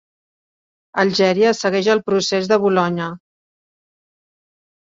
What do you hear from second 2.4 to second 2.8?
de